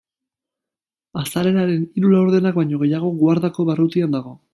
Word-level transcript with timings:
Azaleraren 1.23 1.83
hiru 1.85 2.13
laurdenak 2.13 2.57
baino 2.61 2.81
gehiago 2.85 3.13
Guardako 3.21 3.67
barrutian 3.69 4.17
dago. 4.19 4.35